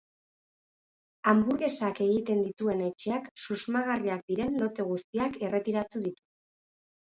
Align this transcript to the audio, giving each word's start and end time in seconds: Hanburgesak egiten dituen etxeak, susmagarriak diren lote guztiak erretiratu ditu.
Hanburgesak 1.33 2.01
egiten 2.05 2.41
dituen 2.47 2.81
etxeak, 2.87 3.29
susmagarriak 3.45 4.27
diren 4.33 4.59
lote 4.65 4.89
guztiak 4.91 5.41
erretiratu 5.51 6.05
ditu. 6.11 6.29